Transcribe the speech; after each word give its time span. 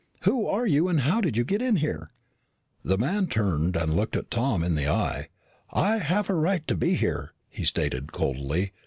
"Who 0.21 0.47
are 0.47 0.65
you 0.65 0.87
and 0.87 1.01
how 1.01 1.21
did 1.21 1.37
you 1.37 1.43
get 1.43 1.61
in 1.61 1.75
here?" 1.75 2.09
The 2.83 2.97
man 2.97 3.27
turned 3.27 3.75
and 3.75 3.95
looked 3.95 4.17
Tom 4.31 4.63
in 4.63 4.73
the 4.73 4.87
eye. 4.89 5.29
"I 5.69 5.97
have 5.99 6.27
a 6.27 6.33
right 6.33 6.65
to 6.69 6.75
be 6.75 6.95
here," 6.95 7.33
he 7.49 7.63
stated 7.65 8.11
coldly. 8.11 8.71